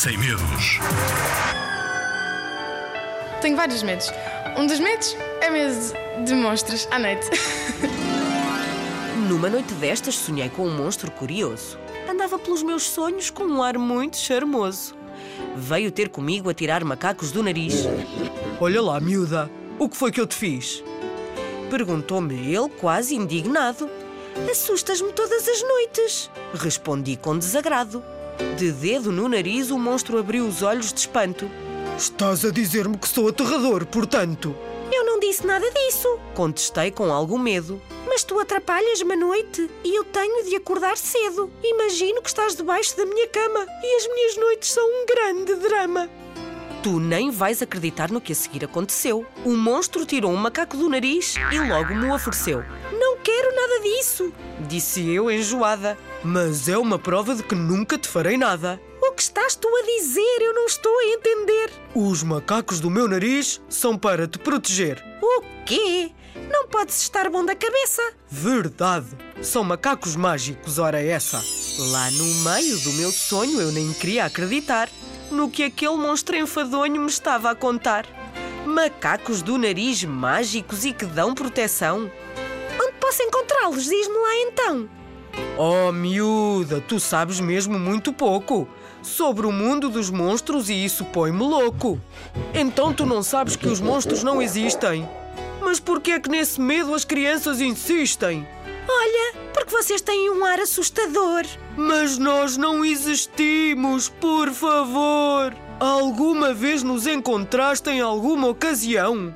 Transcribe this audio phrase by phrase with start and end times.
[0.00, 0.78] sem medos.
[3.42, 4.10] Tenho vários medos.
[4.56, 5.74] Um dos medos é medo
[6.24, 7.28] de monstros à noite.
[9.28, 11.78] Numa noite destas, sonhei com um monstro curioso.
[12.08, 14.94] Andava pelos meus sonhos com um ar muito charmoso.
[15.54, 17.84] Veio ter comigo a tirar macacos do nariz.
[18.58, 20.82] Olha lá, miúda, o que foi que eu te fiz?
[21.68, 23.86] Perguntou-me ele, quase indignado.
[24.50, 26.30] Assustas-me todas as noites.
[26.54, 28.02] Respondi com desagrado.
[28.56, 31.50] De dedo no nariz, o monstro abriu os olhos de espanto.
[31.96, 34.54] Estás a dizer-me que sou aterrador, portanto.
[34.92, 36.18] Eu não disse nada disso.
[36.34, 37.80] Contestei com algum medo.
[38.06, 41.50] Mas tu atrapalhas-me à noite e eu tenho de acordar cedo.
[41.62, 46.10] Imagino que estás debaixo da minha cama e as minhas noites são um grande drama.
[46.82, 49.26] Tu nem vais acreditar no que a seguir aconteceu.
[49.44, 52.64] O monstro tirou um macaco do nariz e logo me o ofereceu.
[52.90, 54.32] Não quero nada disso,
[54.66, 55.96] disse eu enjoada.
[56.22, 58.80] Mas é uma prova de que nunca te farei nada.
[59.02, 60.38] O que estás tu a dizer?
[60.40, 61.70] Eu não estou a entender.
[61.94, 65.02] Os macacos do meu nariz são para te proteger.
[65.22, 66.12] O quê?
[66.50, 68.02] Não podes estar bom da cabeça.
[68.28, 69.08] Verdade.
[69.40, 71.42] São macacos mágicos, ora essa.
[71.78, 74.90] Lá no meio do meu sonho eu nem queria acreditar
[75.30, 78.06] no que aquele monstro enfadonho me estava a contar.
[78.66, 82.10] Macacos do nariz mágicos e que dão proteção.
[82.80, 83.84] Onde posso encontrá-los?
[83.84, 84.99] Diz-me lá então.
[85.58, 88.66] Oh, miúda, tu sabes mesmo muito pouco
[89.02, 92.00] sobre o mundo dos monstros e isso põe-me louco.
[92.54, 95.08] Então tu não sabes que os monstros não existem?
[95.60, 98.46] Mas por que é que nesse medo as crianças insistem?
[98.92, 101.44] Olha, porque vocês têm um ar assustador.
[101.76, 105.54] Mas nós não existimos, por favor.
[105.78, 109.32] Alguma vez nos encontraste em alguma ocasião?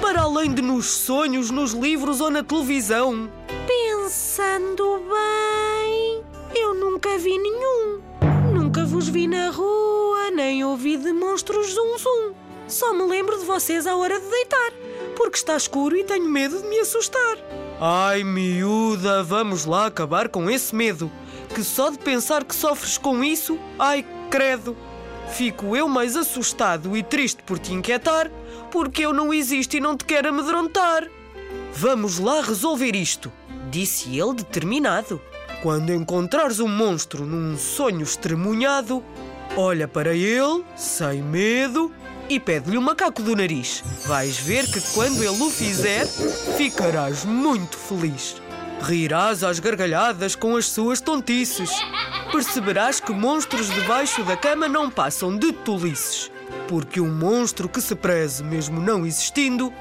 [0.00, 3.30] Para além de nos sonhos, nos livros ou na televisão?
[3.66, 6.22] Pensando bem,
[6.54, 8.02] eu nunca vi nenhum.
[8.52, 12.45] Nunca vos vi na rua, nem ouvi de monstros zum-zum.
[12.68, 14.72] Só me lembro de vocês à hora de deitar,
[15.16, 17.38] porque está escuro e tenho medo de me assustar.
[17.80, 21.10] Ai, miúda, vamos lá acabar com esse medo.
[21.54, 24.76] Que só de pensar que sofres com isso, ai, credo.
[25.32, 28.30] Fico eu mais assustado e triste por te inquietar,
[28.70, 31.08] porque eu não existo e não te quero amedrontar.
[31.72, 33.32] Vamos lá resolver isto,
[33.70, 35.20] disse ele determinado.
[35.62, 39.02] Quando encontrares um monstro num sonho estremunhado,
[39.56, 41.92] olha para ele, sem medo,
[42.28, 43.82] e pede-lhe o um macaco do nariz.
[44.06, 46.06] Vais ver que quando ele o fizer,
[46.56, 48.36] ficarás muito feliz.
[48.80, 51.70] Rirás às gargalhadas com as suas tontices.
[52.30, 56.30] Perceberás que monstros debaixo da cama não passam de tolices.
[56.68, 59.72] Porque um monstro que se preze, mesmo não existindo,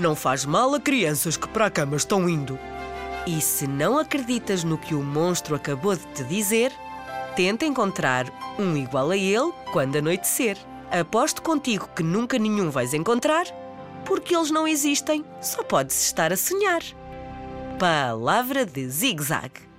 [0.00, 2.58] não faz mal a crianças que para a cama estão indo.
[3.26, 6.72] E se não acreditas no que o monstro acabou de te dizer,
[7.36, 8.26] tenta encontrar
[8.58, 10.56] um igual a ele quando anoitecer.
[10.92, 13.46] Aposto contigo que nunca nenhum vais encontrar,
[14.04, 16.82] porque eles não existem, só podes estar a sonhar.
[17.78, 19.71] Palavra de zig-zag.